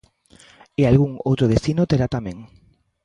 [0.79, 2.37] E algún outro destino terá tamén.